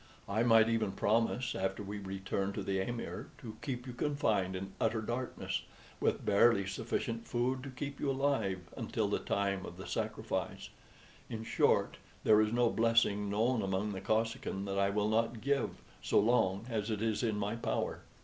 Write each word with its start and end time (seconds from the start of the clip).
I 0.27 0.41
might 0.41 0.67
even 0.67 0.93
promise, 0.93 1.53
after 1.53 1.83
we 1.83 1.99
return 1.99 2.53
to 2.53 2.63
the 2.63 2.79
amir, 2.81 3.29
to 3.37 3.57
keep 3.61 3.85
you 3.85 3.93
confined 3.93 4.55
in 4.55 4.73
utter 4.81 4.99
darkness, 4.99 5.61
with 5.99 6.25
barely 6.25 6.65
sufficient 6.65 7.27
food 7.27 7.61
to 7.61 7.69
keep 7.69 7.99
you 7.99 8.09
alive 8.09 8.61
until 8.75 9.07
the 9.07 9.19
time 9.19 9.63
of 9.63 9.77
the 9.77 9.85
sacrifice; 9.85 10.71
in 11.29 11.43
short, 11.43 11.97
there 12.23 12.41
is 12.41 12.51
no 12.51 12.71
blessing 12.71 13.29
known 13.29 13.61
among 13.61 13.91
the 13.91 14.01
Kosekin 14.01 14.65
that 14.65 14.79
I 14.79 14.89
will 14.89 15.07
not 15.07 15.39
give 15.39 15.83
so 16.01 16.19
long 16.19 16.65
as 16.67 16.89
it 16.89 17.03
is 17.03 17.21
in 17.21 17.37
my 17.37 17.55
power. 17.55 18.01